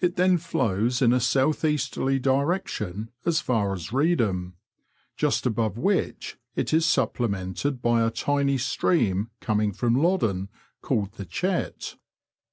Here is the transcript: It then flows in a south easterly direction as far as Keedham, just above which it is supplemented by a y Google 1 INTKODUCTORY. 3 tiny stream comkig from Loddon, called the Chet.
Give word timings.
It 0.00 0.16
then 0.16 0.38
flows 0.38 1.00
in 1.00 1.12
a 1.12 1.20
south 1.20 1.64
easterly 1.64 2.18
direction 2.18 3.10
as 3.24 3.40
far 3.40 3.72
as 3.74 3.90
Keedham, 3.90 4.54
just 5.16 5.46
above 5.46 5.78
which 5.78 6.36
it 6.56 6.74
is 6.74 6.84
supplemented 6.84 7.80
by 7.80 8.00
a 8.00 8.04
y 8.06 8.08
Google 8.08 8.08
1 8.08 8.08
INTKODUCTORY. 8.10 8.16
3 8.16 8.34
tiny 8.42 8.58
stream 8.58 9.30
comkig 9.40 9.76
from 9.76 9.94
Loddon, 10.02 10.48
called 10.82 11.12
the 11.12 11.26
Chet. 11.26 11.94